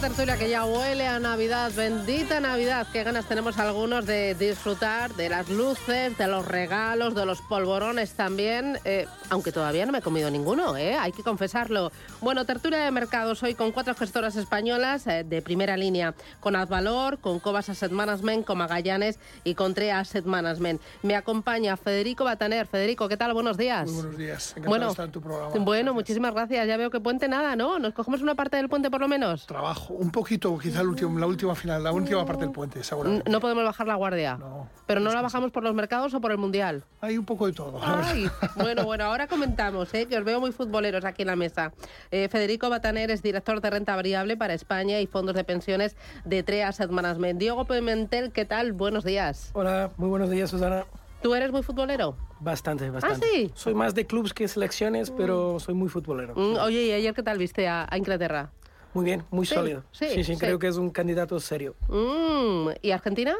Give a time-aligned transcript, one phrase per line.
[0.00, 2.86] Tertulia que ya huele a Navidad, bendita Navidad.
[2.90, 8.14] Qué ganas tenemos algunos de disfrutar de las luces, de los regalos, de los polvorones
[8.14, 8.78] también.
[8.86, 10.94] Eh, aunque todavía no me he comido ninguno, ¿eh?
[10.94, 11.92] hay que confesarlo.
[12.22, 17.18] Bueno, tertulia de mercados hoy con cuatro gestoras españolas eh, de primera línea, con Advalor,
[17.18, 20.80] con Cobas Asset Management, con Magallanes y con Trea Asset Management.
[21.02, 22.66] Me acompaña Federico Bataner.
[22.66, 23.34] Federico, ¿qué tal?
[23.34, 23.84] Buenos días.
[23.86, 24.50] Muy buenos días.
[24.52, 25.50] Encantado Bueno, de estar en tu programa.
[25.50, 25.94] Bueno, Gracias.
[25.94, 26.66] muchísimas gracias.
[26.66, 27.78] Ya veo que puente nada, ¿no?
[27.78, 29.46] ¿Nos cogemos una parte del puente por lo menos?
[29.46, 33.30] Trabajo un poquito, quizá el último, la última final, la última parte del puente, seguramente.
[33.30, 34.36] No podemos bajar la guardia.
[34.36, 34.68] No.
[34.86, 36.84] Pero no la bajamos por los mercados o por el mundial.
[37.00, 37.80] Hay un poco de todo.
[37.82, 40.06] Ay, bueno, bueno, ahora comentamos, ¿eh?
[40.06, 41.72] que os veo muy futboleros aquí en la mesa.
[42.10, 46.42] Eh, Federico Bataner es director de renta variable para España y fondos de pensiones de
[46.42, 47.38] TREA Asset Management.
[47.38, 48.72] Diego Pimentel, ¿qué tal?
[48.72, 49.50] Buenos días.
[49.54, 50.84] Hola, muy buenos días, Susana.
[51.22, 52.16] ¿Tú eres muy futbolero?
[52.40, 53.26] Bastante, bastante.
[53.26, 53.50] ¿Ah, sí?
[53.54, 56.34] Soy más de clubs que selecciones, pero soy muy futbolero.
[56.34, 58.52] Mm, oye, ¿y ayer qué tal viste a, a Inglaterra?
[58.94, 59.84] Muy bien, muy Sí, sólido.
[59.92, 60.36] sí, sí, sí.
[60.36, 61.74] creo que es un candidato serio.
[61.88, 63.36] Mm, ¿Y Argentina?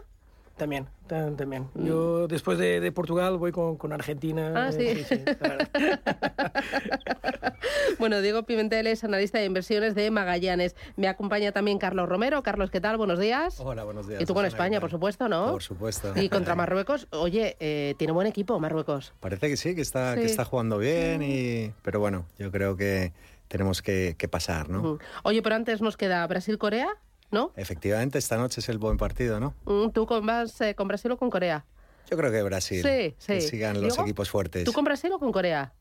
[0.56, 1.68] También, ta- también.
[1.74, 4.50] Yo después de, de Portugal voy con, con Argentina.
[4.50, 4.56] Mm.
[4.56, 5.04] Ah, sí.
[5.38, 5.64] claro.
[7.98, 10.74] Bueno, Diego Pimentel es analista de inversiones de Magallanes.
[10.96, 12.42] Me acompaña también Carlos Romero.
[12.42, 12.96] Carlos, ¿qué tal?
[12.96, 13.60] Buenos días.
[13.60, 14.20] Hola, buenos días.
[14.22, 15.50] Y tú con España, ¿qué por supuesto, ¿no?
[15.52, 16.12] Por supuesto.
[16.16, 19.12] Y contra Marruecos, oye, eh, tiene buen equipo Marruecos.
[19.20, 20.20] Parece que sí, que está, Sí.
[20.20, 21.72] que está jugando bien, y...
[21.82, 23.12] pero bueno, yo creo que
[23.50, 24.98] tenemos que, que pasar, ¿no?
[25.24, 26.86] Oye, pero antes nos queda Brasil-Corea,
[27.32, 27.52] ¿no?
[27.56, 29.54] Efectivamente, esta noche es el buen partido, ¿no?
[29.64, 31.64] Mm, ¿Tú con, vas eh, con Brasil o con Corea?
[32.08, 32.80] Yo creo que Brasil.
[32.82, 33.32] Sí, sí.
[33.34, 34.64] Que sigan los Diego, equipos fuertes.
[34.64, 35.72] ¿Tú con Brasil o con Corea?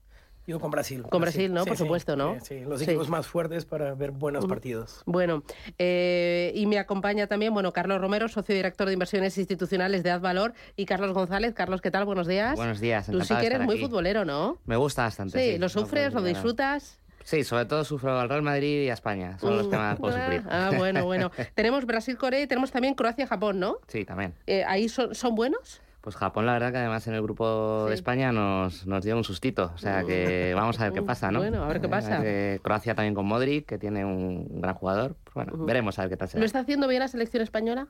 [0.47, 1.03] Yo con Brasil.
[1.03, 1.63] Con Brasil, ¿no?
[1.63, 2.40] Por supuesto, ¿no?
[2.40, 2.85] Sí, sí, los Sí.
[2.85, 5.03] equipos más fuertes para ver buenos partidos.
[5.06, 5.44] Bueno,
[5.78, 10.53] eh, y me acompaña también, bueno, Carlos Romero, socio director de inversiones institucionales de Advalor,
[10.75, 11.53] y Carlos González.
[11.53, 12.06] Carlos, ¿qué tal?
[12.06, 12.56] Buenos días.
[12.56, 13.84] Buenos días, Tú sí que eres muy aquí.
[13.84, 14.57] futbolero, ¿no?
[14.66, 15.38] Me gusta bastante.
[15.40, 17.00] Sí, Sí, lo sufres, lo disfrutas.
[17.24, 19.38] Sí, sobre todo sufro al Real Madrid y a España.
[19.40, 20.44] Son los que más puedo sufrir.
[20.50, 21.31] Ah, bueno, bueno.
[21.56, 23.78] tenemos Brasil-Corea y tenemos también Croacia-Japón, ¿no?
[23.88, 24.34] Sí, también.
[24.47, 25.81] Eh, ¿Ahí son, son buenos?
[26.02, 27.90] Pues Japón, la verdad que además en el grupo Sí.
[27.90, 29.72] de España nos, nos dio un sustito.
[29.75, 31.40] O sea que vamos a ver qué pasa, ¿no?
[31.40, 32.22] Bueno, a ver qué Eh, pasa.
[32.22, 35.18] que Croacia también con Modric, que tiene un gran jugador.
[35.36, 37.88] Bueno, veremos a ver qué tal se ¿Lo está haciendo bien la selección española?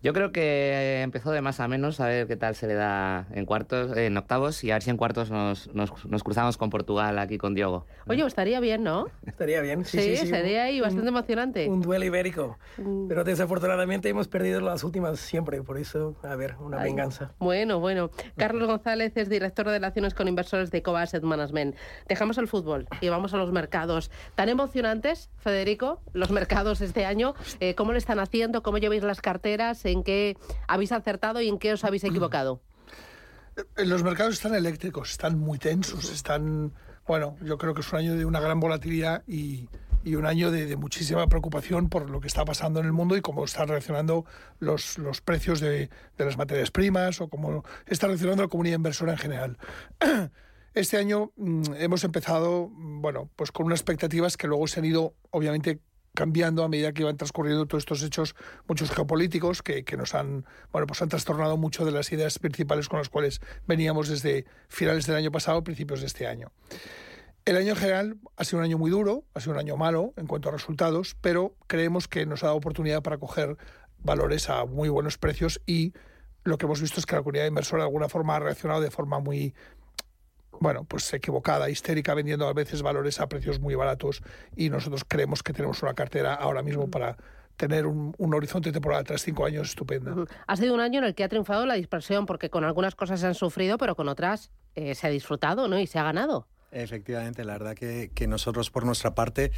[0.00, 3.26] Yo creo que empezó de más a menos, a ver qué tal se le da
[3.32, 6.70] en cuartos, en octavos, y a ver si en cuartos nos, nos, nos cruzamos con
[6.70, 7.84] Portugal aquí con Diogo.
[8.06, 9.06] Oye, estaría bien, ¿no?
[9.26, 9.84] Estaría bien.
[9.84, 11.68] Sí, Sí, sí, sí, sería ahí un- bastante emocionante.
[11.68, 12.58] Un duelo ibérico.
[12.76, 13.08] Mm.
[13.08, 15.62] Pero desafortunadamente hemos perdido las últimas siempre.
[15.64, 16.90] Por eso, a ver, una Ay.
[16.90, 17.32] venganza.
[17.40, 18.10] Bueno, bueno.
[18.36, 21.74] Carlos González es director de relaciones con inversores de Cova Asset Management.
[22.08, 24.12] Dejamos el fútbol y vamos a los mercados.
[24.36, 27.34] ¿Tan emocionantes, Federico, los mercados este año?
[27.58, 28.62] Eh, ¿Cómo lo están haciendo?
[28.62, 29.84] ¿Cómo lleváis las carteras?
[29.92, 32.60] ¿En qué habéis acertado y en qué os habéis equivocado?
[33.76, 36.72] Eh, Los mercados están eléctricos, están muy tensos, están...
[37.06, 39.68] Bueno, yo creo que es un año de una gran volatilidad y,
[40.04, 43.44] un año de, muchísima preocupación por lo que está pasando en el mundo y cómo
[43.44, 44.24] están reaccionando
[44.58, 49.12] los, los precios de, de las materias primas o cómo está reaccionando la comunidad inversora
[49.12, 49.58] en general.
[50.78, 54.86] Este año mm, hemos empezado, mm, bueno, pues con unas expectativas que luego se han
[54.86, 55.80] ido, obviamente,
[56.18, 58.34] cambiando a medida que iban transcurriendo todos estos hechos,
[58.66, 62.88] muchos geopolíticos que, que nos han, bueno, pues han trastornado mucho de las ideas principales
[62.88, 66.50] con las cuales veníamos desde finales del año pasado, principios de este año.
[67.44, 70.12] El año en general ha sido un año muy duro, ha sido un año malo
[70.16, 73.56] en cuanto a resultados, pero creemos que nos ha dado oportunidad para coger
[74.00, 75.92] valores a muy buenos precios y
[76.42, 78.90] lo que hemos visto es que la comunidad inversora de alguna forma ha reaccionado de
[78.90, 79.54] forma muy,
[80.60, 84.22] bueno, pues equivocada, histérica, vendiendo a veces valores a precios muy baratos
[84.56, 87.16] y nosotros creemos que tenemos una cartera ahora mismo para
[87.56, 90.14] tener un, un horizonte temporal tras cinco años estupenda.
[90.46, 93.20] Ha sido un año en el que ha triunfado la dispersión, porque con algunas cosas
[93.20, 95.78] se han sufrido, pero con otras eh, se ha disfrutado ¿no?
[95.78, 96.46] y se ha ganado.
[96.70, 99.52] Efectivamente, la verdad que, que nosotros por nuestra parte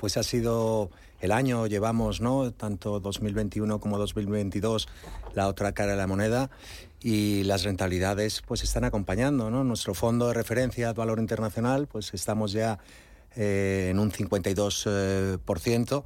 [0.00, 2.52] pues ha sido el año, llevamos, ¿no?
[2.52, 4.88] Tanto 2021 como 2022,
[5.34, 6.48] la otra cara de la moneda
[7.02, 9.62] y las rentabilidades pues están acompañando, ¿no?
[9.62, 12.78] Nuestro fondo de referencia valor internacional, pues estamos ya
[13.36, 16.04] eh, en un 52%.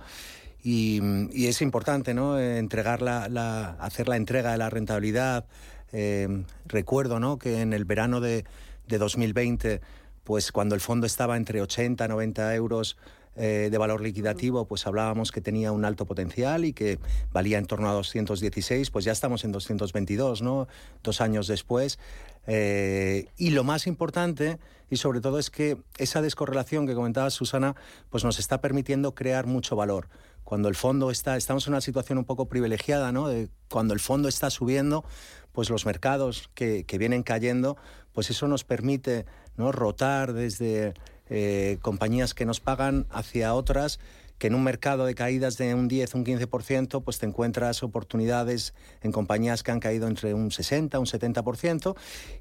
[0.65, 1.01] Y,
[1.33, 2.41] y, es importante ¿no?
[2.41, 5.47] Entregar la, hacer la entrega de la rentabilidad.
[5.93, 7.39] Eh, recuerdo ¿no?
[7.39, 8.45] que en el verano de,
[8.89, 9.83] de 2020,
[10.25, 12.97] pues cuando el fondo estaba entre 80 y 90 euros
[13.37, 16.99] eh, de valor liquidativo, pues hablábamos que tenía un alto potencial y que
[17.33, 20.69] valía en torno a 216, pues ya estamos en 222, ¿no?
[21.03, 21.99] Dos años después.
[22.47, 24.59] Eh, y lo más importante,
[24.89, 27.75] y sobre todo, es que esa descorrelación que comentaba Susana,
[28.11, 30.09] pues nos está permitiendo crear mucho valor.
[30.45, 33.29] Cuando el fondo está, estamos en una situación un poco privilegiada, ¿no?
[33.69, 35.05] Cuando el fondo está subiendo,
[35.53, 37.77] pues los mercados que, que vienen cayendo,
[38.13, 39.27] pues eso nos permite
[39.57, 39.73] ¿no?
[39.73, 40.95] rotar desde
[41.31, 43.99] eh, compañías que nos pagan hacia otras
[44.39, 48.75] que en un mercado de caídas de un 10, un 15%, pues te encuentras oportunidades
[49.03, 51.97] en compañías que han caído entre un 60, un 70%,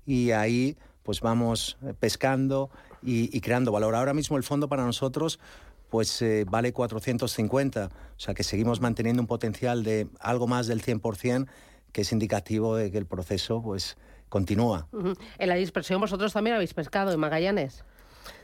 [0.06, 2.72] y ahí pues vamos eh, pescando
[3.04, 3.94] y, y creando valor.
[3.96, 5.40] Ahora mismo el fondo para nosotros
[5.94, 10.82] pues eh, vale 450, o sea que seguimos manteniendo un potencial de algo más del
[10.82, 11.46] 100%,
[11.92, 13.96] que es indicativo de que el proceso pues
[14.28, 14.88] continúa.
[14.92, 15.18] Uh -huh.
[15.38, 17.86] En la dispersión vosotros también habéis pescado en Magallanes.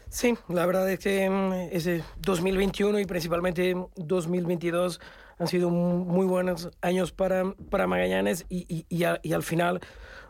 [0.09, 4.99] Sí, la verdad es que mm, ese 2021 y principalmente 2022
[5.37, 9.03] han sido muy buenos años para, para Magallanes y, y,
[9.33, 9.79] al final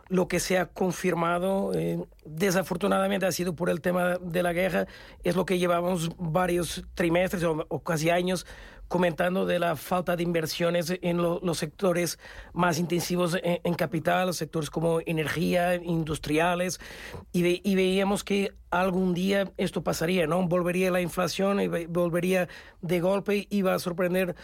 [0.08, 4.86] lo que se ha confirmado, eh, desafortunadamente ha sido por el tema de la guerra,
[5.24, 8.46] es lo que llevamos varios trimestres o casi años
[8.90, 12.18] comentando de la falta de inversiones en lo, los sectores
[12.52, 16.80] más intensivos en, en, capital, sectores como energía, industriales,
[17.30, 20.44] y, ve, y, veíamos que algún día esto pasaría, ¿no?
[20.48, 22.48] Volvería la inflación y volvería
[22.82, 24.34] de golpe, iba a sorprender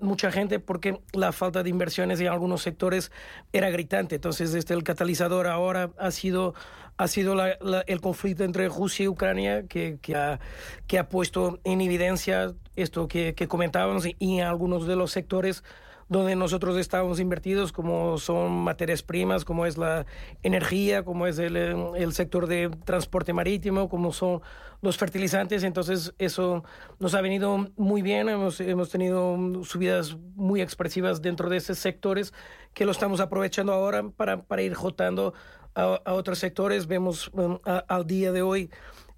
[0.00, 3.12] mucha gente porque la falta de inversiones en algunos sectores
[3.52, 4.14] era gritante.
[4.14, 6.54] Entonces, este, el catalizador ahora ha sido
[6.96, 10.40] ha sido la, la, el conflicto entre Rusia y Ucrania que, que, ha,
[10.86, 15.62] que ha puesto en evidencia esto que, que comentábamos y, en algunos de los sectores
[16.08, 20.04] donde nosotros estamos invertidos, como son materias primas, como es la
[20.42, 24.42] energía, como es el, el, sector de transporte marítimo, como son
[24.82, 25.62] los fertilizantes.
[25.62, 26.64] Entonces, eso
[26.98, 28.28] nos ha venido muy bien.
[28.28, 32.34] Hemos, hemos tenido subidas muy expresivas dentro de esos sectores
[32.74, 35.32] que lo estamos aprovechando ahora para, para ir jotando
[35.74, 36.86] a, a otros sectores.
[36.86, 38.70] Vemos um, a, al día de hoy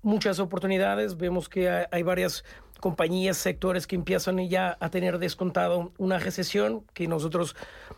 [0.02, 1.16] muchas oportunidades.
[1.16, 2.44] Vemos que hay, hay varias
[2.80, 7.56] compañías, sectores que empiezan ya a tener descontado una recesión, que nosotros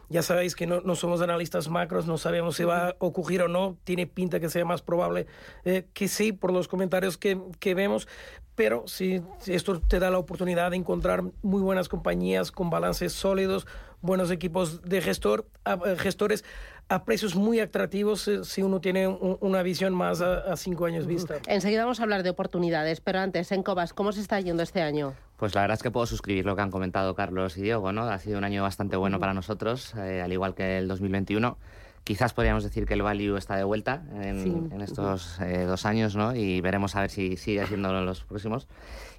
[0.08, 3.48] ya sabéis que no, no somos analistas macros, no sabemos si va a ocurrir o
[3.48, 5.26] no, tiene pinta que sea más probable
[5.64, 8.06] eh, que sí por los comentarios que, que vemos,
[8.54, 13.66] pero si esto te da la oportunidad de encontrar muy buenas compañías con balances sólidos,
[14.06, 16.44] buenos equipos de gestor, a, gestores
[16.88, 20.86] a precios muy atractivos eh, si uno tiene un, una visión más a, a, cinco
[20.86, 21.34] años vista.
[21.46, 24.82] Enseguida vamos a hablar de oportunidades, pero antes, en Cobas, ¿cómo se está yendo este
[24.82, 25.14] año?
[25.36, 28.04] Pues la verdad es que puedo suscribir lo que han comentado Carlos y Diego, ¿no?
[28.04, 31.58] Ha sido un año bastante bueno para nosotros, eh, al igual que el 2021.
[32.06, 34.56] Quizás podríamos decir que el value está de vuelta en, sí.
[34.70, 36.36] en estos eh, dos años, ¿no?
[36.36, 38.68] Y veremos a ver si sigue siendo los próximos.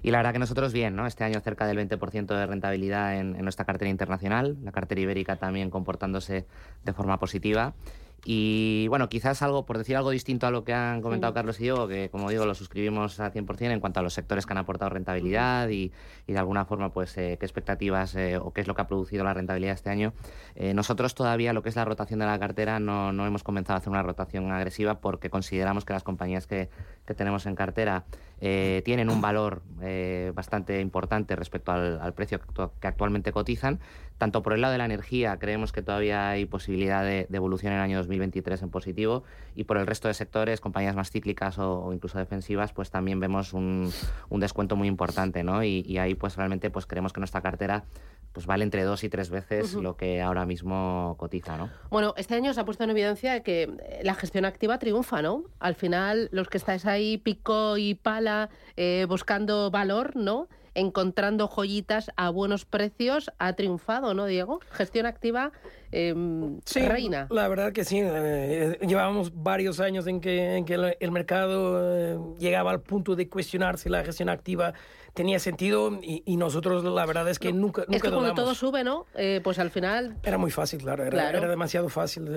[0.02, 1.06] Y la verdad que nosotros bien, ¿no?
[1.06, 5.36] Este año cerca del 20% de rentabilidad en, en nuestra cartera internacional, la cartera ibérica
[5.36, 6.46] también comportándose
[6.82, 7.74] de forma positiva.
[8.24, 11.32] Y bueno, quizás algo, por decir algo distinto a lo que han comentado.
[11.32, 14.44] Carlos y yo, que como digo, lo suscribimos al 100% en cuanto a los sectores
[14.44, 15.92] que han aportado rentabilidad y,
[16.26, 18.86] y de alguna forma, pues, eh, qué expectativas eh, o qué es lo que ha
[18.88, 20.12] producido la rentabilidad este año.
[20.56, 23.76] Eh, nosotros todavía, lo que es la rotación de la cartera, no, no hemos comenzado
[23.76, 26.68] a hacer una rotación agresiva porque consideramos que las compañías que,
[27.08, 28.04] que tenemos en cartera
[28.40, 33.80] eh, tienen un valor eh, bastante importante respecto al, al precio que, actualmente cotizan.
[34.16, 37.72] Tanto por el lado de la energía, creemos que todavía hay posibilidad de, de, evolución
[37.72, 39.24] en el año 2023 en positivo,
[39.54, 43.20] y por el resto de sectores, compañías más cíclicas o, o incluso defensivas, pues también
[43.20, 43.90] vemos un,
[44.28, 45.62] un descuento muy importante, ¿no?
[45.62, 47.84] Y, y, ahí, pues realmente, pues creemos que nuestra cartera
[48.32, 49.82] pues vale entre dos y tres veces uh -huh.
[49.82, 51.70] lo que ahora mismo cotiza, ¿no?
[51.90, 55.44] Bueno, este año se ha puesto en evidencia que la gestión activa triunfa, ¿no?
[55.58, 60.48] Al final, los que estáis ahí pico y pala eh, buscando valor, ¿no?
[60.74, 64.60] encontrando joyitas a buenos precios ha triunfado, ¿no, Diego?
[64.70, 65.50] Gestión activa
[65.92, 67.26] em, reina.
[67.30, 68.00] La verdad que sí.
[68.02, 73.28] Eh, llevábamos varios años en que, en que el, mercado eh, llegaba al punto de
[73.28, 74.74] cuestionar si la gestión activa
[75.14, 78.84] tenía sentido y, nosotros la verdad es que nunca, nunca Es que cuando todo sube,
[78.84, 79.04] ¿no?
[79.16, 80.16] Eh, pues al final...
[80.22, 81.04] Era muy fácil, claro.
[81.04, 82.30] Era, era demasiado fácil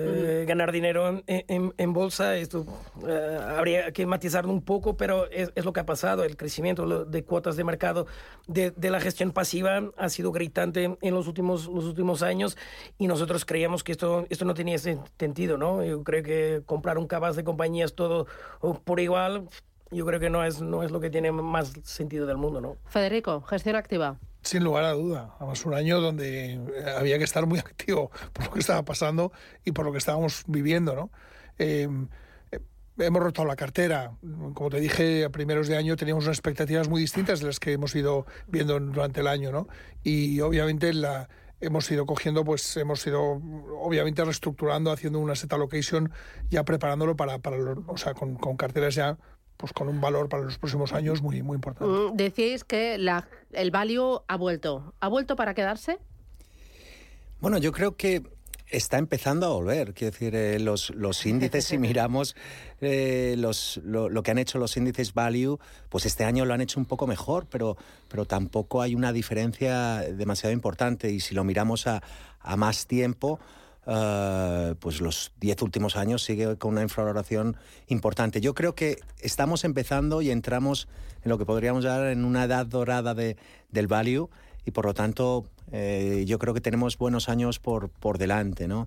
[0.46, 2.36] ganar dinero en, en, bolsa.
[2.36, 2.66] Esto
[3.56, 6.24] habría que matizarlo un poco, pero es, es, lo que ha pasado.
[6.24, 8.06] El crecimiento de cuotas de mercado
[8.48, 12.56] de, de la gestión pasiva ha sido gritante en los últimos, los últimos años
[12.98, 15.84] y nosotros creíamos que esto, esto no tenía sentido, ¿no?
[15.84, 18.26] Yo creo que comprar un cabaz de compañías todo
[18.84, 19.48] por igual,
[19.92, 22.76] yo creo que no es, no es lo que tiene más sentido del mundo, ¿no?
[22.86, 24.18] Federico, gestión activa.
[24.42, 25.34] Sin lugar a duda.
[25.38, 26.60] Además, un año donde
[26.96, 29.32] había que estar muy activo por lo que estaba pasando
[29.64, 31.10] y por lo que estábamos viviendo, ¿no?
[31.58, 31.88] Eh,
[32.50, 32.60] eh,
[32.98, 34.12] hemos roto la cartera.
[34.54, 37.72] Como te dije, a primeros de año teníamos unas expectativas muy distintas de las que
[37.72, 39.68] hemos ido viendo durante el año, ¿no?
[40.02, 41.28] Y obviamente la,
[41.62, 43.40] hemos ido cogiendo, pues hemos ido
[43.80, 46.10] obviamente reestructurando, haciendo una set allocation,
[46.50, 49.16] ya preparándolo para, para o sea, con, con, carteras ya
[49.56, 51.84] pues con un valor para los próximos años muy, muy importante.
[51.84, 54.92] Mm, decíais que la, el value ha vuelto.
[55.00, 55.98] ¿Ha vuelto para quedarse?
[57.40, 58.22] Bueno, yo creo que
[58.72, 59.94] está empezando a volver.
[59.94, 62.34] Quiero decir, eh, los, los, índices, si miramos
[62.80, 66.80] eh, los, lo, que han hecho los índices value, pues este año lo han hecho
[66.80, 67.76] un poco mejor, pero,
[68.08, 71.10] pero tampoco hay una diferencia demasiado importante.
[71.10, 72.02] Y si lo miramos a,
[72.40, 73.38] a más tiempo,
[73.86, 77.56] uh, pues los diez últimos años sigue con una infravaloración
[77.88, 78.40] importante.
[78.40, 80.88] Yo creo que estamos empezando y entramos
[81.24, 83.36] en lo que podríamos llamar en una edad dorada de,
[83.70, 84.28] del value
[84.64, 88.86] y por lo tanto eh, yo creo que tenemos buenos años por, por delante, ¿no?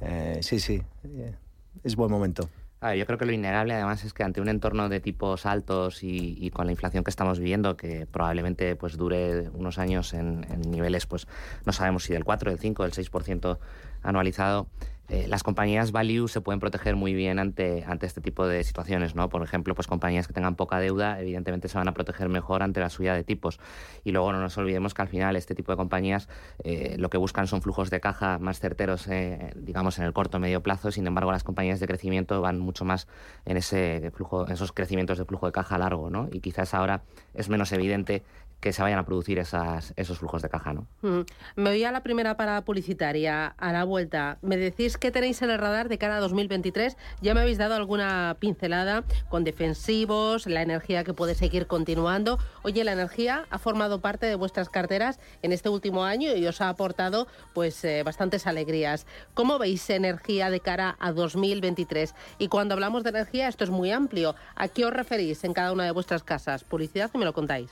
[0.00, 1.34] Eh, sí, sí, eh,
[1.82, 2.48] es buen momento.
[2.96, 6.50] yo creo que lo innegable además es que ante un entorno de tipos altos y,
[6.50, 11.06] con la inflación que estamos viviendo, que probablemente pues dure unos años en, en niveles,
[11.06, 11.26] pues
[11.64, 13.58] no sabemos si del 4, del 5, del 6%
[14.02, 14.68] anualizado,
[15.08, 19.14] eh, las compañías value se pueden proteger muy bien ante, ante este tipo de situaciones,
[19.14, 19.28] ¿no?
[19.28, 22.80] Por ejemplo, pues compañías que tengan poca deuda, evidentemente se van a proteger mejor ante
[22.80, 23.60] la subida de tipos.
[24.04, 26.28] Y luego no nos olvidemos que al final este tipo de compañías
[26.64, 30.38] eh, lo que buscan son flujos de caja más certeros, eh, digamos, en el corto
[30.38, 30.90] o medio plazo.
[30.90, 33.06] Sin embargo, las compañías de crecimiento van mucho más
[33.44, 36.28] en ese flujo, en esos crecimientos de flujo de caja largo, ¿no?
[36.32, 37.02] Y quizás ahora
[37.34, 38.24] es menos evidente
[38.60, 40.86] que se vayan a producir esos flujos de caja, ¿no?
[41.02, 41.20] Mm.
[41.56, 44.38] Me voy a la primera parada publicitaria, a la vuelta.
[44.42, 46.96] Me decís que tenéis en el radar de cara a 2023.
[47.20, 52.38] Ya me habéis dado alguna pincelada con defensivos, la energía que puede seguir continuando.
[52.62, 56.60] Oye, la energía ha formado parte de vuestras carteras en este último año y os
[56.60, 59.06] ha aportado pues eh, bastantes alegrías.
[59.34, 62.14] ¿Cómo veis energía de cara a 2023?
[62.38, 64.34] Y cuando hablamos de energía, esto es muy amplio.
[64.54, 66.64] ¿A qué os referís en cada una de vuestras casas?
[66.64, 67.70] Publicidad y me lo contáis.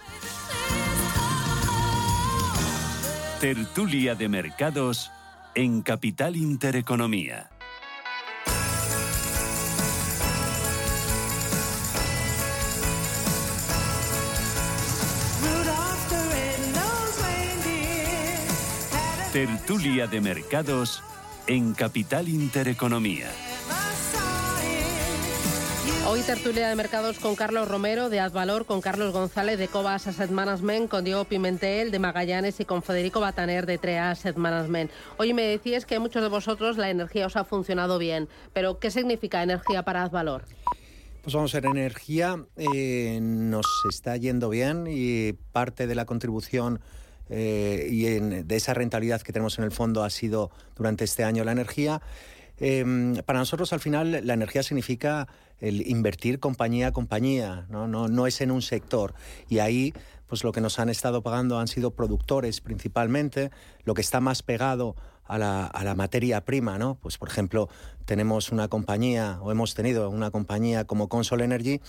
[3.41, 5.11] Tertulia de Mercados
[5.55, 7.51] en Capital Intereconomía.
[19.33, 21.03] Tertulia de Mercados
[21.47, 23.31] en Capital Intereconomía.
[26.07, 30.31] Hoy tertulia de mercados con Carlos Romero de Advalor, con Carlos González de Cobas Asset
[30.31, 34.91] Management, con Diego Pimentel de Magallanes y con Federico Bataner de Trea Asset Management.
[35.17, 38.91] Hoy me decías que muchos de vosotros la energía os ha funcionado bien, pero ¿qué
[38.91, 40.45] significa energía para Advalor?
[41.23, 46.81] Pues vamos a ver, energía eh, nos está yendo bien y parte de la contribución
[47.31, 51.45] eh, y de esa rentabilidad que tenemos en el fondo ha sido durante este año
[51.45, 52.03] la energía.
[52.59, 55.27] Em, para nosotros al final la energía significa
[55.61, 57.89] el invertir compañía a compañía, ¿no?
[57.89, 59.15] No, no es en un sector.
[59.49, 59.95] Y ahí
[60.27, 63.51] pues lo que nos han estado pagando han sido productores principalmente,
[63.85, 66.97] lo que está más pegado a la, a la, materia prima, ¿no?
[67.01, 67.69] Pues por ejemplo,
[68.05, 71.81] tenemos una compañía, o hemos tenido una compañía como Consol Energy,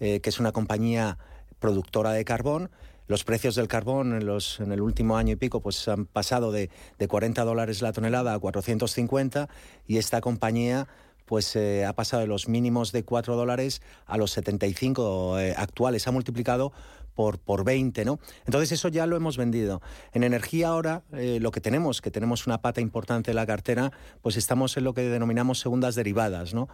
[0.00, 1.18] eh, que es una compañía
[1.58, 2.70] productora de carbón,
[3.08, 6.50] los precios del carbón en, los, en el último año y pico pues han pasado
[6.50, 9.48] de, de 40 dólares la tonelada a 450
[9.86, 10.88] y esta compañía
[11.26, 16.06] pues eh, ha pasado de los mínimos de 4 dólares a los 75 eh, actuales.
[16.06, 16.72] Ha multiplicado
[17.14, 18.18] por, por 20, ¿no?
[18.46, 19.82] Entonces eso ya lo hemos vendido.
[20.12, 23.92] En energía ahora eh, lo que tenemos, que tenemos una pata importante en la cartera,
[24.22, 26.68] pues estamos en lo que denominamos segundas derivadas, ¿no?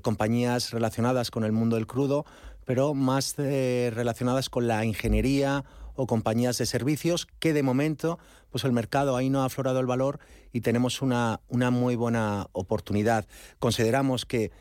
[0.00, 2.24] compañías relacionadas con el mundo del crudo,
[2.68, 5.64] pero más eh, relacionadas con la ingeniería
[5.98, 8.18] o compañías de servicios, que de momento
[8.50, 10.20] pues el mercado ahí no ha aflorado el valor
[10.52, 13.26] y tenemos una, una muy buena oportunidad.
[13.58, 14.52] Consideramos que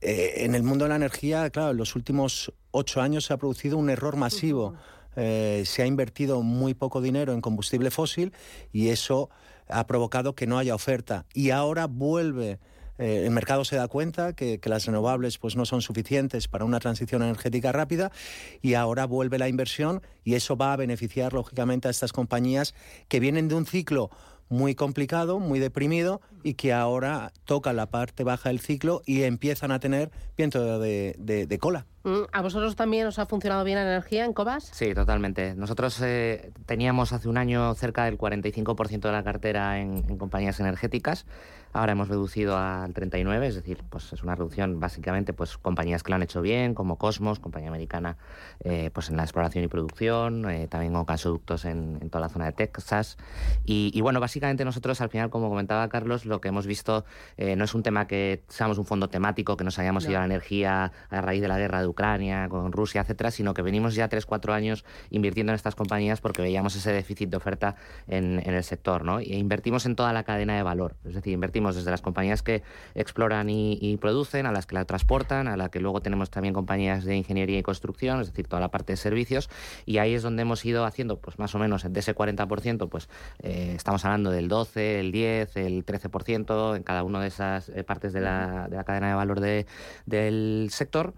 [0.00, 3.36] eh, en el mundo de la energía, claro, en los últimos ocho años se ha
[3.36, 4.74] producido un error masivo.
[5.16, 8.32] eh, se ha invertido muy poco dinero en combustible fósil
[8.72, 9.28] y eso
[9.68, 11.26] ha provocado que no haya oferta.
[11.34, 12.60] Y ahora vuelve
[12.98, 16.80] eh, el mercado se da cuenta que, las renovables pues, no son suficientes para una
[16.80, 18.12] transición energética rápida
[18.60, 22.74] y ahora vuelve la inversión y eso va a beneficiar lógicamente a estas compañías
[23.08, 24.10] que vienen de un ciclo
[24.50, 29.72] muy complicado, muy deprimido y que ahora tocan la parte baja del ciclo y empiezan
[29.72, 31.86] a tener viento de cola.
[32.08, 34.70] Mm, ¿A vosotros también os ha funcionado bien la energía en Cobas?
[34.72, 35.54] Sí, totalmente.
[35.54, 41.26] Nosotros eh, teníamos hace un año cerca del 45% de la cartera en, compañías energéticas.
[41.72, 46.10] Ahora hemos reducido al 39%, es decir, pues es una reducción básicamente pues compañías que
[46.10, 48.16] lo han hecho bien, como Cosmos, compañía americana
[48.60, 52.46] eh, pues en la exploración y producción, eh, también con gasoductos en, toda la zona
[52.46, 53.18] de Texas.
[53.64, 57.04] Y, bueno, básicamente nosotros al final, como comentaba Carlos, lo que hemos visto
[57.36, 60.26] no es un tema que seamos un fondo temático, que nos hayamos ido a la
[60.26, 64.08] energía a raíz de la guerra de Ucrania, con Rusia, etcétera, sino que venimos ya
[64.08, 68.64] tres, cuatro años invirtiendo en estas compañías porque veíamos ese déficit de oferta en, el
[68.64, 69.20] sector, ¿no?
[69.20, 72.62] E invertimos en toda la cadena de valor, es decir, invertimos desde las compañías que
[72.94, 77.04] exploran y, producen, a las que la transportan, a la que luego tenemos también compañías
[77.04, 79.50] de ingeniería y construcción, es decir, toda la parte de servicios,
[79.86, 83.08] y ahí es donde hemos ido haciendo, pues más o menos de ese 40%, pues
[83.42, 87.84] eh, estamos hablando del 12, el 10, el 13% en cada una de esas eh,
[87.84, 89.66] partes de la, de la cadena de valor de,
[90.06, 91.14] del sector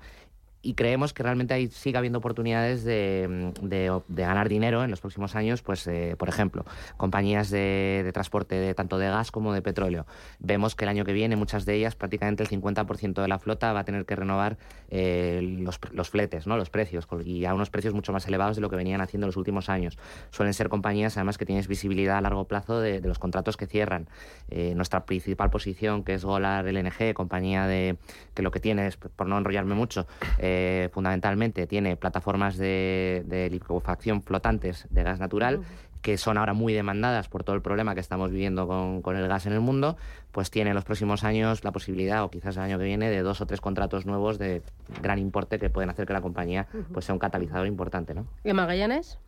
[0.62, 5.34] y creemos que realmente ahí sigue habiendo oportunidades de, de, ganar dinero en los próximos
[5.34, 10.06] años, pues eh, por ejemplo, compañías de, transporte de, tanto de gas como de petróleo.
[10.38, 13.72] Vemos que el año que viene muchas de ellas, prácticamente el 50% de la flota
[13.72, 14.58] va a tener que renovar
[14.90, 16.56] eh, los, los, fletes, ¿no?
[16.58, 19.28] los precios, y a unos precios mucho más elevados de lo que venían haciendo en
[19.28, 19.98] los últimos años.
[20.30, 24.08] Suelen ser compañías además que tienes visibilidad a largo plazo de, los contratos que cierran.
[24.50, 27.96] Eh, nuestra principal posición, que es Golar LNG, compañía de
[28.34, 30.06] que lo que tiene es, por no enrollarme mucho,
[30.50, 35.61] eh, fundamentalmente tiene plataformas de, liquefacción flotantes de gas natural
[36.02, 39.45] que son ahora muy demandadas por todo el problema que estamos viviendo con, el gas
[39.45, 39.99] en el mundo,
[40.33, 43.21] pues tiene en los próximos años la posibilidad, o quizás el año que viene, de
[43.21, 44.62] dos o tres contratos nuevos de
[45.02, 48.14] gran importe que pueden hacer que la compañía pues, sea un catalizador importante.
[48.14, 48.26] ¿no?
[48.45, 49.19] ¿Y Magallanes?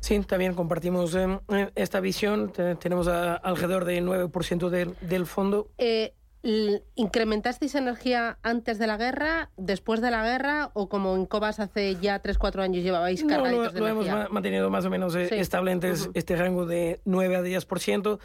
[0.00, 2.52] Sí, también compartimos eh, esta visión.
[2.78, 5.70] tenemos alrededor del 9% del, del fondo.
[5.78, 11.58] Eh, ¿Incrementasteis energía antes de la guerra, después de la guerra o como en Cobas
[11.58, 15.28] hace ya 3-4 años llevabais cargaditos no, lo, lo hemos mantenido más o menos eh,
[15.32, 18.18] estable en este rango de 9 a 10%.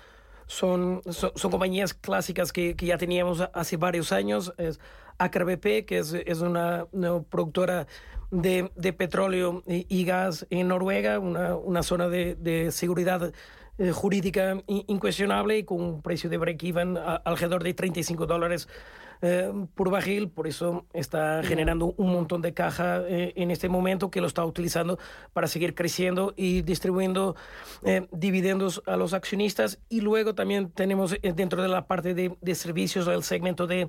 [0.46, 4.53] Son, son, son compañías clásicas que, que, ya teníamos hace varios años.
[4.58, 4.79] Es
[5.17, 6.86] Aker BP, que es, es una,
[7.29, 7.88] productora
[8.29, 13.34] de, de petróleo y, y, gas en Noruega, una, una zona de, de seguridad
[13.77, 18.67] eh, jurídica incuestionable y con un precio de break-even alrededor de 35 dólares
[19.25, 24.12] eh, por barril, por eso está generando un montón de caja eh, en este momento
[24.12, 24.99] que lo está utilizando
[25.31, 27.38] para seguir creciendo y distribuyendo
[27.86, 29.79] eh, dividendos a los accionistas.
[29.88, 33.88] Y luego también tenemos dentro de la parte de, de servicios el segmento de,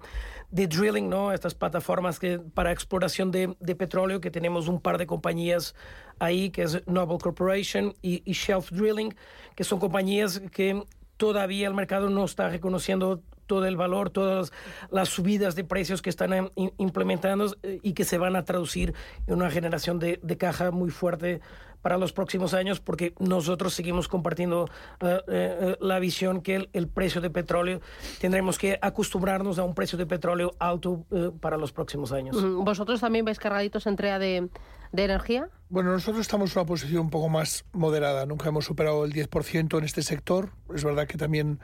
[0.53, 1.33] de, drilling, ¿no?
[1.33, 5.75] estas plataformas que, para exploración de, de, petróleo, que tenemos un par de compañías
[6.20, 9.12] ahí, que es Noble Corporation y, y Shelf Drilling,
[9.57, 10.81] que son compañías que
[11.16, 14.53] todavía el mercado no está reconociendo todo el valor, todas
[14.91, 18.95] las subidas de precios que están em, implementando eh, y que se van a traducir
[19.27, 21.41] en una generación de, caja muy fuerte
[21.81, 24.69] para los próximos años, porque nosotros seguimos compartiendo
[25.01, 27.81] eh, eh, la visión que el, precio de petróleo
[28.21, 31.05] tendremos que acostumbrarnos a un precio de petróleo alto
[31.41, 32.37] para los próximos años.
[32.65, 34.49] ¿Vosotros también veis cargaditos entrega de,
[34.93, 35.49] de energía?
[35.69, 38.25] Bueno, nosotros estamos en una posición un poco más moderada.
[38.27, 40.51] Nunca hemos superado el 10% en este sector.
[40.75, 41.59] Es verdad que también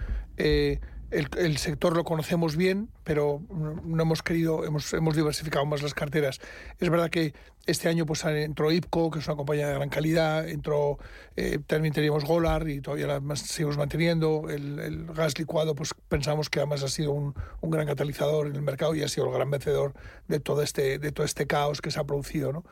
[1.11, 3.43] el, sector lo conocemos bien, pero
[3.85, 6.41] no hemos querido, hemos, hemos diversificado más las carteras.
[6.79, 7.35] Es verdad que
[7.67, 10.99] este año pues entró IPCO, que es una compañía de gran calidad, entró,
[11.37, 14.49] eh, también teníamos Golar y todavía la seguimos manteniendo.
[14.49, 18.63] El, gas licuado, pues pensamos que además ha sido un, un, gran catalizador en el
[18.63, 19.95] mercado y ha sido el gran vencedor
[20.29, 22.53] de todo este, de todo este caos que se ha producido.
[22.53, 22.65] ¿no?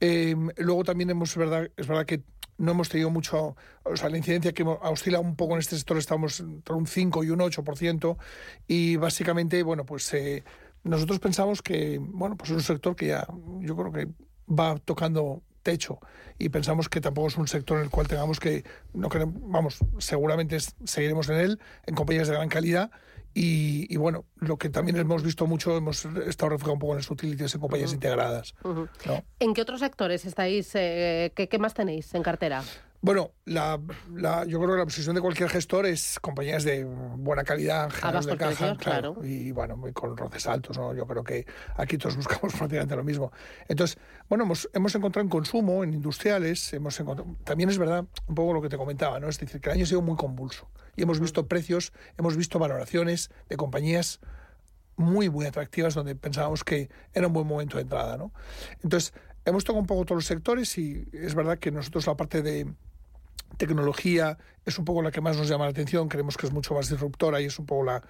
[0.00, 2.22] Eh, luego también hemos, es verdad, es verdad que
[2.58, 5.98] no hemos tenido mucho, o sea, la incidencia que oscila un poco en este sector,
[5.98, 8.16] estamos entre un 5 y un 8%,
[8.66, 10.44] y básicamente, bueno, pues eh,
[10.84, 13.26] nosotros pensamos que, bueno, pues es un sector que ya,
[13.60, 14.08] yo creo que
[14.48, 15.98] va tocando techo
[16.38, 18.64] y pensamos que tampoco es un sector en el cual tengamos que,
[18.94, 22.90] no queremos, vamos, seguramente seguiremos en él, en compañías de gran calidad,
[23.38, 27.10] y, bueno, lo que también hemos visto mucho, hemos estado reflejado un poco en las
[27.10, 28.54] utilities en compañías integradas.
[29.38, 30.70] ¿En qué otros sectores estáis?
[30.74, 32.64] Eh, qué, más tenéis en cartera?
[33.06, 33.78] Bueno, la,
[34.48, 38.26] yo creo que la posición de cualquier gestor es compañías de buena calidad en general
[38.26, 40.92] de caja, claro, y bueno, con roces altos, ¿no?
[40.92, 43.30] Yo creo que aquí todos buscamos prácticamente lo mismo.
[43.68, 43.96] Entonces,
[44.28, 48.52] bueno, hemos, hemos encontrado en consumo, en industriales, hemos encontrado, también es verdad un poco
[48.52, 49.28] lo que te comentaba, ¿no?
[49.28, 52.58] Es decir, que el año ha sido muy convulso y hemos visto precios, hemos visto
[52.58, 54.18] valoraciones de compañías
[54.96, 58.32] muy, muy atractivas donde pensábamos que era un buen momento de entrada, ¿no?
[58.82, 59.14] Entonces,
[59.44, 62.66] hemos tocado un poco todos los sectores y es verdad que nosotros la parte de
[63.56, 66.74] tecnología es un poco la que más nos llama la atención, creemos que es mucho
[66.74, 68.02] más disruptora y es un poco la,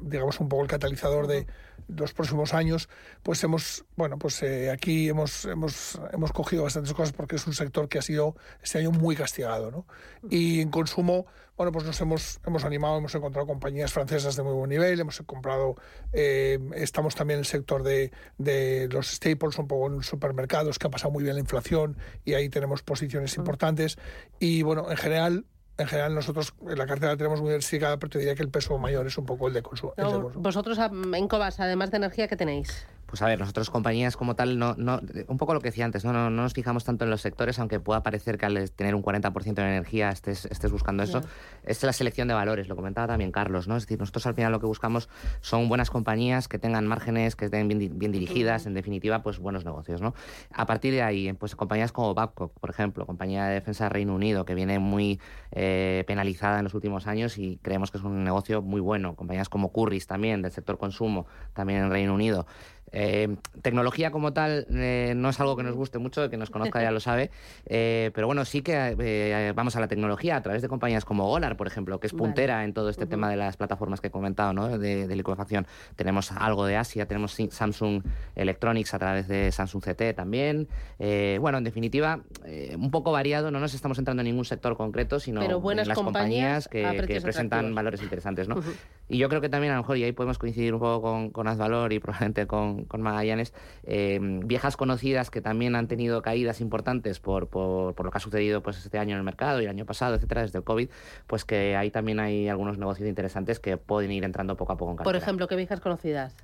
[0.00, 1.46] digamos un poco el catalizador de
[1.88, 2.88] los próximos años,
[3.22, 7.54] pues hemos bueno, pues eh, aquí hemos hemos hemos cogido bastantes cosas porque es un
[7.54, 9.86] sector que ha sido este año muy castigado, ¿no?
[10.28, 14.52] Y en consumo, bueno, pues nos hemos hemos animado, hemos encontrado compañías francesas de muy
[14.52, 15.76] buen nivel, hemos comprado
[16.12, 20.86] eh, estamos también en el sector de, de los staples, un poco en supermercados que
[20.86, 23.98] ha pasado muy bien la inflación y ahí tenemos posiciones importantes
[24.38, 25.44] y bueno, en general
[25.78, 28.50] en general nosotros en la cartera la tenemos muy diversificada, pero te diría que el
[28.50, 29.94] peso mayor es un poco el de consumo.
[30.34, 32.86] vosotros en Cobas, además de energía, ¿qué tenéis?
[33.12, 34.98] Pues a ver, nosotros compañías como tal, no, no,
[35.28, 37.78] un poco lo que decía antes, no, no, nos fijamos tanto en los sectores, aunque
[37.78, 41.20] pueda parecer que al tener un 40% de energía estés, estés buscando eso.
[41.62, 43.76] Es la selección de valores, lo comentaba también Carlos, ¿no?
[43.76, 45.10] Es decir, nosotros al final lo que buscamos
[45.42, 50.00] son buenas compañías que tengan márgenes, que estén bien, dirigidas, en definitiva, pues buenos negocios,
[50.00, 50.14] ¿no?
[50.50, 54.14] A partir de ahí, pues compañías como Babcock, por ejemplo, compañía de defensa de Reino
[54.14, 55.20] Unido, que viene muy
[55.50, 59.16] eh, penalizada en los últimos años y creemos que es un negocio muy bueno.
[59.16, 62.46] Compañías como Currys también, del sector consumo, también en Reino Unido.
[62.92, 66.82] Eh, tecnología como tal eh, no es algo que nos guste mucho, que nos conozca
[66.82, 67.30] ya lo sabe,
[67.66, 71.56] eh, pero bueno, sí que vamos a la tecnología a través de compañías como Golar,
[71.56, 74.52] por ejemplo, que es puntera en todo este tema de las plataformas que he comentado,
[74.52, 74.78] ¿no?
[74.78, 75.66] de, de, liquefacción.
[75.96, 78.02] Tenemos algo de Asia, tenemos Samsung
[78.36, 80.68] Electronics a través de Samsung CT también.
[81.40, 82.20] bueno, en definitiva,
[82.76, 86.68] un poco variado, no nos estamos entrando en ningún sector concreto, sino en las compañías,
[86.68, 88.48] que, presentan valores interesantes.
[88.48, 88.56] ¿no?
[89.08, 91.30] Y yo creo que también a lo mejor, y ahí podemos coincidir un poco con,
[91.30, 93.54] con Azvalor y probablemente con con, Magallanes,
[93.84, 98.20] eh, viejas conocidas que también han tenido caídas importantes por, por, por, lo que ha
[98.20, 100.88] sucedido pues, este año en el mercado y el año pasado, etcétera, desde el COVID,
[101.26, 104.92] pues que ahí también hay algunos negocios interesantes que pueden ir entrando poco a poco
[104.92, 105.12] en cartera.
[105.12, 106.34] Por ejemplo, ¿qué viejas conocidas?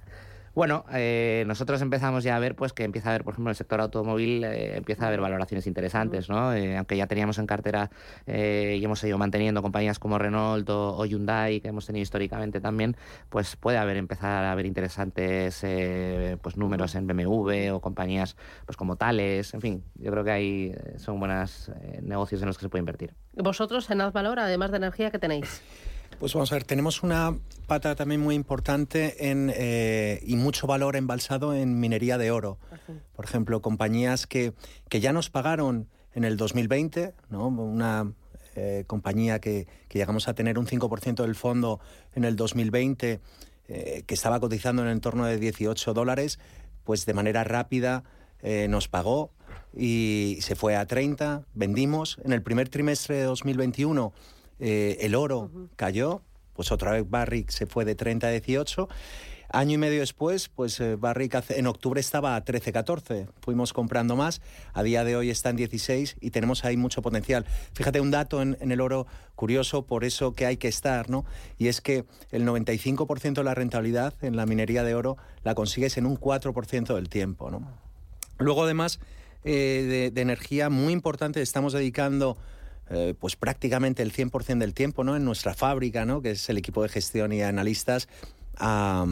[0.59, 3.53] Bueno, eh, nosotros empezamos ya a ver pues que empieza a haber, por ejemplo, en
[3.53, 6.53] el sector automóvil eh, empieza a haber valoraciones interesantes, ¿no?
[6.53, 7.93] Eh, aunque ya teníamos en cartera
[8.27, 12.97] y hemos seguido manteniendo compañías como Renault o, Hyundai que hemos tenido históricamente también,
[13.29, 15.65] pues puede haber empezar a haber interesantes
[16.43, 20.75] pues números en BMW o compañías pues como Tales, en fin, yo creo que ahí
[20.97, 21.71] son buenos
[22.03, 23.15] negocios en los que se puede invertir.
[23.35, 25.63] Vosotros en Valor, además de energía, ¿qué tenéis?
[26.19, 30.97] Pues vamos a ver, tenemos una pata también muy importante en, eh, y mucho valor
[30.97, 32.59] embalsado en minería de oro.
[33.15, 34.53] Por ejemplo, compañías que,
[34.89, 37.47] que ya nos pagaron en el 2020, ¿no?
[37.47, 38.13] una
[38.57, 41.79] eh, compañía que, que, llegamos a tener un 5% del fondo
[42.17, 43.21] en el 2020,
[43.69, 46.41] eh, que estaba cotizando en el entorno de 18 dólares,
[46.83, 48.03] pues de manera rápida
[48.69, 49.33] nos pagó
[49.77, 52.19] y se fue a 30, vendimos.
[52.25, 54.13] En el primer trimestre de 2021
[54.61, 56.23] eh, el oro cayó,
[56.55, 58.89] pues otra vez Barrick se fue de 30 a 18.
[59.51, 63.29] Año y medio después, pues eh, Barrick en octubre estaba a 13, 14.
[63.41, 64.43] Fuimos comprando más.
[64.75, 67.47] A día de hoy está en 16 y tenemos ahí mucho potencial.
[67.73, 71.25] Fíjate un dato en, el oro curioso, por eso que hay que estar, ¿no?
[71.57, 75.97] Y es que el 95% de la rentabilidad en la minería de oro la consigues
[75.97, 77.67] en un 4% del tiempo, ¿no?
[78.37, 79.01] Luego, además,
[79.45, 82.37] eh, de, de energía muy importante, estamos dedicando
[82.91, 85.17] eh, pues prácticamente el 100% del tiempo ¿no?
[85.17, 86.23] en nuestra fábrica, ¿no?
[86.23, 88.09] que es el equipo de gestión y analistas,
[88.57, 89.07] a,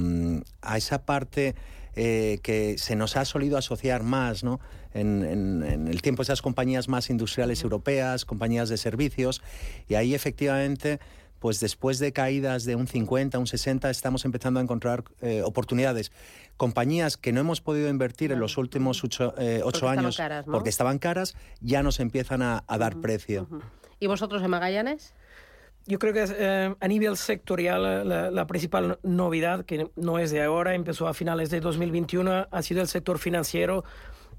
[0.77, 1.55] esa parte
[1.95, 4.61] eh, que se nos ha solido asociar más ¿no?
[4.93, 9.43] en, en, el tiempo esas compañías más industriales europeas, compañías de servicios,
[9.89, 10.99] y ahí efectivamente
[11.39, 16.11] pues después de caídas de un 50, un 60, estamos empezando a encontrar eh, oportunidades.
[16.57, 21.37] Compañías que no hemos podido invertir en los últimos ocho, eh, años porque estaban caras,
[21.61, 23.49] ya nos empiezan a, dar precio.
[24.01, 25.15] ¿Y vosotros en Magallanes?
[25.87, 30.43] Yo creo que eh, a nivel sectorial la, la, principal novedad, que no es de
[30.43, 33.85] ahora, empezó a finales de 2021, ha sido el sector financiero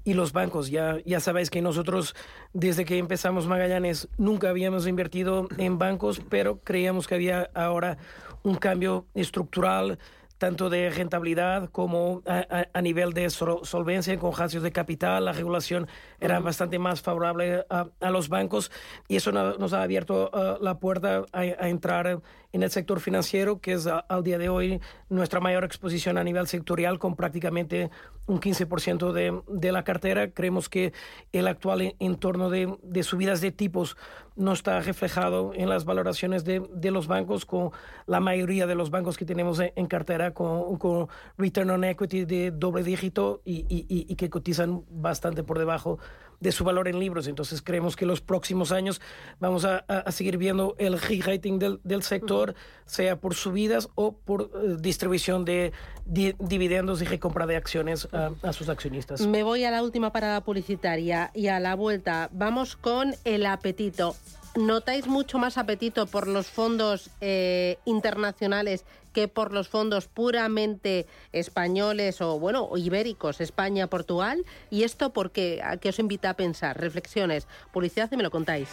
[0.04, 0.70] y los bancos.
[0.70, 2.14] Ya, ya sabéis que nosotros,
[2.52, 7.98] desde que empezamos Magallanes, nunca habíamos invertido en bancos, pero creíamos que había ahora
[8.42, 9.98] un cambio estructural
[10.38, 15.24] tanto de rentabilidad como a, nivel de solvencia con ratios de capital.
[15.24, 15.88] La regulación
[16.20, 18.70] era bastante más favorable a, los bancos
[19.08, 23.72] y eso nos ha abierto uh, la puerta a, entrar en el sector financiero, que
[23.72, 27.90] es al día de hoy nuestra mayor exposición a nivel sectorial, con prácticamente
[28.26, 30.30] un 15% de, de la cartera.
[30.30, 30.92] Creemos que
[31.32, 33.96] el actual entorno de, de subidas de tipos
[34.36, 37.70] no está reflejado en las valoraciones de, de, los bancos, con
[38.06, 42.52] la mayoría de los bancos que tenemos en, cartera con, con, return on equity de
[42.52, 45.98] doble dígito y, y, y, que cotizan bastante por debajo
[46.40, 47.26] de su valor en libros.
[47.26, 49.00] Entonces creemos que los próximos años
[49.40, 52.54] vamos a, a seguir viendo el re-rating del, del, sector,
[52.86, 55.72] sea por subidas o por eh, distribución de
[56.06, 59.20] dividendos y recompra de acciones a, sus accionistas.
[59.26, 64.16] Me voy a la última parada publicitaria y a la vuelta vamos con el apetito.
[64.56, 68.84] ¿Notáis mucho más apetito por los fondos eh, internacionales
[69.18, 74.44] que por los fondos puramente españoles o bueno ibéricos, España, Portugal?
[74.70, 75.60] ¿Y esto por qué?
[75.60, 76.80] ¿A qué os invita a pensar?
[76.80, 78.68] Reflexiones, publicidad y me lo contáis.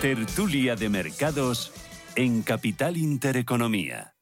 [0.00, 1.72] Tertulia de mercados
[2.16, 4.14] en Capital Intereconomía.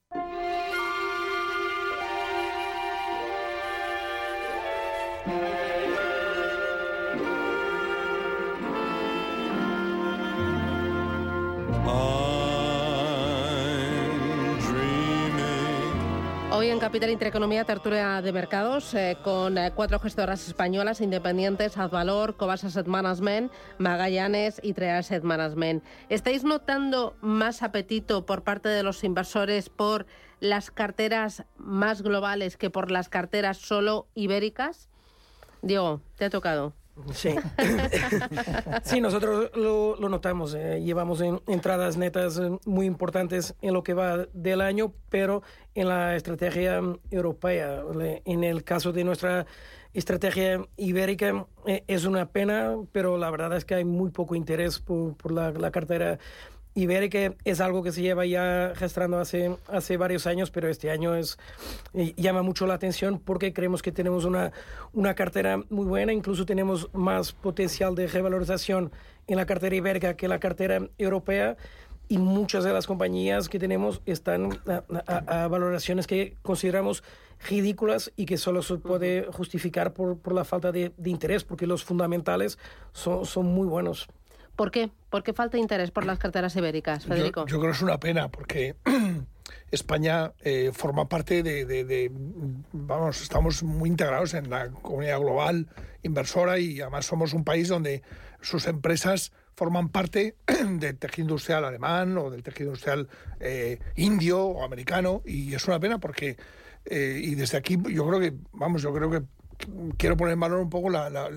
[16.71, 22.63] En Capital Intereconomía, tertulia de mercados eh, con eh, cuatro gestoras españolas independientes, Advalor, Cobas
[22.63, 25.83] Asset Management, Magallanes y Treas Asset Management.
[26.11, 30.05] ¿Estáis notando más apetito por parte de los inversores por
[30.41, 34.91] las carteras más globales que por las carteras solo ibéricas?
[35.63, 36.75] Diego, te ha tocado.
[37.13, 37.35] Sí,
[38.85, 40.55] sí nosotros lo, notamos.
[40.55, 45.43] Eh, llevamos entradas netas eh, muy importantes en lo que va del año, pero
[45.75, 46.81] en la estrategia
[47.11, 47.83] europea,
[48.25, 49.47] en el caso de nuestra
[49.95, 54.79] estrategia ibérica, eh, es una pena, pero la verdad es que hay muy poco interés
[54.79, 56.19] por, por la, la cartera
[56.83, 61.17] Ibérica es algo que se lleva ya gestando hace, hace varios años, pero este año
[61.17, 61.39] es,
[62.17, 64.53] llama mucho la atención porque creemos que tenemos una,
[64.93, 68.93] una cartera muy buena, incluso tenemos más potencial de revalorización
[69.27, 71.57] en la cartera ibérica que la cartera europea.
[72.11, 74.59] Y muchas de las compañías que tenemos están
[75.07, 77.05] a, valoraciones que consideramos
[77.51, 81.67] ridículas y que solo se puede justificar por, por la falta de, de, interés, porque
[81.67, 82.57] los fundamentales
[82.93, 84.09] son, son muy buenos.
[84.59, 84.91] ¿Por qué?
[85.09, 87.47] ¿Por qué falta interés por las carteras ibéricas, Federico?
[87.47, 88.75] Yo, creo que es una pena porque
[89.71, 92.11] España eh, forma parte de,
[92.73, 95.69] vamos, estamos muy integrados en la comunidad global
[96.03, 98.03] inversora y además somos un país donde
[98.41, 100.35] sus empresas forman parte
[100.69, 105.79] del tejido industrial alemán o del tejido industrial eh, indio o americano y es una
[105.79, 106.37] pena porque
[106.85, 109.23] eh, y desde aquí yo creo que vamos yo creo que
[109.97, 111.31] quiero poner en valor un poco la,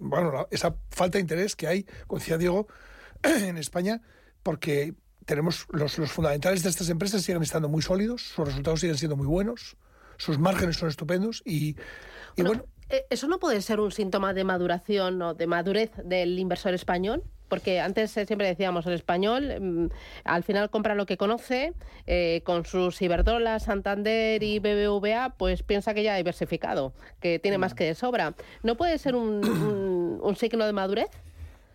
[0.00, 2.66] bueno, esa falta de interés que hay, como decía Diego,
[3.22, 4.02] en España,
[4.42, 9.16] porque tenemos los, fundamentales de estas empresas siguen estando muy sólidos, sus resultados siguen siendo
[9.16, 9.76] muy buenos,
[10.16, 11.76] sus márgenes son estupendos y,
[12.36, 16.74] bueno, eh, ¿Eso no puede ser un síntoma de maduración o de madurez del inversor
[16.74, 17.24] español?
[17.48, 19.88] Porque antes eh, siempre decíamos el español mm,
[20.24, 21.74] al final compra lo que conoce
[22.06, 27.58] eh, con sus Iberdrola, Santander y BBVA pues piensa que ya ha diversificado que tiene
[27.58, 31.08] más que de sobra ¿no puede ser un, un, signo de madurez?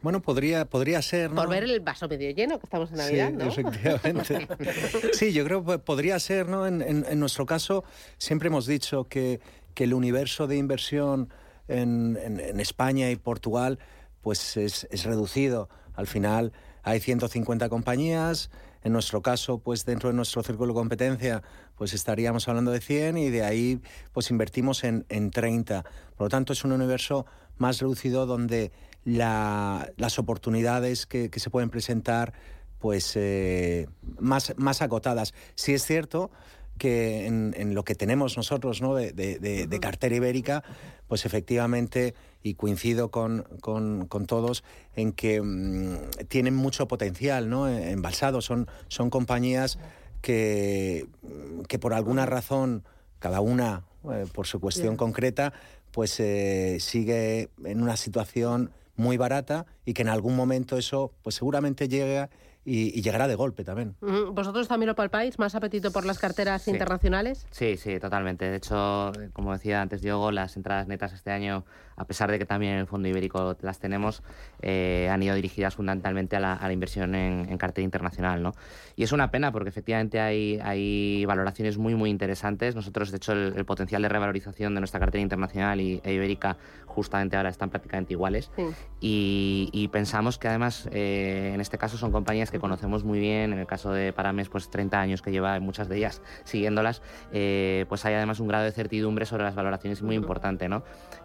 [0.01, 3.35] Bueno, podría, podría ser, Por ver el vaso medio lleno, que estamos en Navidad, sí,
[3.35, 3.45] ¿no?
[3.45, 4.47] efectivamente.
[5.13, 6.65] sí, yo creo que podría ser, ¿no?
[6.65, 7.83] En, en, nuestro caso,
[8.17, 9.39] siempre hemos dicho que,
[9.75, 11.29] que el universo de inversión
[11.67, 13.77] en, en España y Portugal
[14.21, 15.69] pues es, reducido.
[15.93, 16.53] Al final
[16.83, 18.49] hay 150 compañías,
[18.83, 21.43] en nuestro caso, pues dentro de nuestro círculo de competencia,
[21.75, 23.81] pues estaríamos hablando de 100 y de ahí
[24.11, 25.83] pues invertimos en, en 30.
[26.15, 27.25] Por lo tanto, es un universo
[27.57, 28.71] más reducido donde
[29.03, 32.33] las oportunidades que, se pueden presentar
[32.79, 33.87] pues eh,
[34.19, 35.33] más, más acotadas.
[35.55, 36.31] Sí es cierto
[36.77, 38.95] que en, lo que tenemos nosotros ¿no?
[38.95, 40.63] de, de, cartera ibérica,
[41.07, 44.63] pues efectivamente, y coincido con, con, con todos,
[44.95, 47.67] en que mm, tienen mucho potencial ¿no?
[47.67, 48.41] embalsado.
[48.41, 49.79] Son, son compañías
[50.21, 51.07] que,
[51.67, 52.83] que por alguna razón,
[53.19, 55.53] cada una eh, por su cuestión concreta,
[55.91, 61.35] pues eh, sigue en una situación muy barata y que en algún momento eso pues
[61.35, 62.29] seguramente llegue
[62.63, 63.95] y, llegará de golpe también.
[64.01, 65.39] ¿Vosotros también lo palpáis?
[65.39, 67.47] ¿Más apetito por las carteras internacionales?
[67.51, 68.49] Sí, sí, totalmente.
[68.49, 71.65] De hecho, como decía antes Diogo, las entradas netas este año,
[72.01, 74.23] a pesar de que también en el Fondo Ibérico las tenemos,
[74.63, 78.41] eh, han ido dirigidas fundamentalmente a la, inversión en, cartera internacional.
[78.41, 78.53] ¿no?
[78.95, 82.75] Y es una pena porque efectivamente hay, hay valoraciones muy, muy interesantes.
[82.75, 87.37] Nosotros, de hecho, el, potencial de revalorización de nuestra cartera internacional y, e ibérica justamente
[87.37, 88.49] ahora están prácticamente iguales.
[88.99, 93.59] Y, pensamos que además, eh, en este caso, son compañías que conocemos muy bien, en
[93.59, 98.05] el caso de Parames, pues 30 años que lleva muchas de ellas siguiéndolas, eh, pues
[98.05, 100.83] hay además un grado de certidumbre sobre las valoraciones muy importante, ¿no?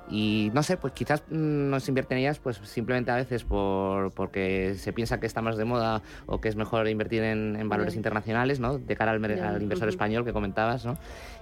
[0.09, 4.13] Y no sé, pues quizás mm, no se invierten ellas pues simplemente a veces por,
[4.13, 7.97] porque se piensa que está más de moda o que es mejor invertir en, valores
[7.97, 8.79] internacionales, ¿no?
[8.79, 10.97] De cara al, al inversor español que comentabas, ¿no?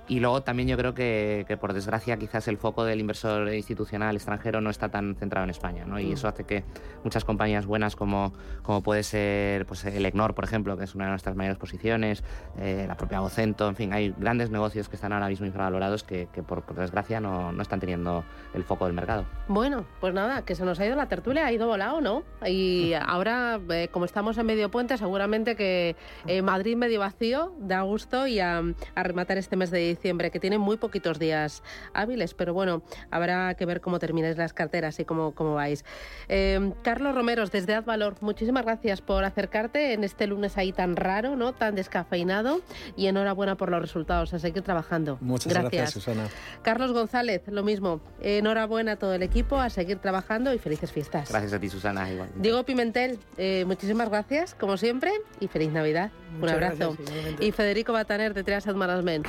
[0.07, 4.15] Y luego también yo creo que, que, por desgracia quizás el foco del inversor institucional
[4.15, 5.99] extranjero no está tan centrado en España, ¿no?
[5.99, 6.63] Y eso hace que
[7.05, 11.07] muchas compañías buenas como, como puede ser pues, el EGNOR, por ejemplo, que es una
[11.07, 12.23] de nuestras mayores posiciones,
[12.59, 16.29] eh, la propia Vocento, en fin, hay grandes negocios que están ahora mismo infravalorados que,
[16.35, 19.27] que por, por, desgracia no, no están teniendo el foco del mercado.
[19.49, 22.23] Bueno, pues nada, que se nos ha ido la tertulia, ha ido volado, ¿no?
[22.47, 27.83] Y ahora, eh, como estamos en medio puente, seguramente que eh, Madrid medio vacío, da
[27.83, 28.63] gusto y a,
[28.95, 31.63] rematar este mes de diciembre, que tiene muy poquitos días
[31.93, 35.85] hábiles, pero bueno, habrá que ver cómo termináis las carteras y cómo, cómo vais.
[36.29, 41.37] Eh, Carlos Romeros, desde Advalor, muchísimas gracias por acercarte en este lunes ahí tan raro,
[41.37, 41.53] ¿no?
[41.53, 42.61] Tan descafeinado
[42.97, 45.19] y enhorabuena por los resultados, a seguir trabajando.
[45.21, 46.29] Muchas gracias, Susana.
[46.63, 48.01] Carlos González, lo mismo.
[48.45, 51.31] Enhorabuena a todo el equipo, a seguir trabajando y felices fiestas.
[51.31, 52.13] Gracias a ti, Susana.
[52.13, 52.29] Igual.
[52.37, 56.11] Diego Pimentel, eh, muchísimas gracias, como siempre, y feliz Navidad.
[56.43, 56.95] Un abrazo.
[57.41, 59.27] y Federico Bataner, de Trias Management.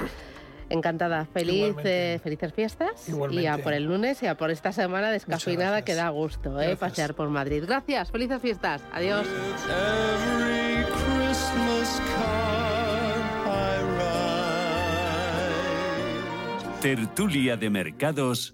[0.67, 5.10] Encantada, feliz, eh, felices fiestas y a por el lunes y a por esta semana
[5.12, 7.63] descafeinada que da gusto eh, pasear por Madrid.
[7.65, 9.25] Gracias, felices fiestas, adiós.
[16.82, 18.54] Tertulia de mercados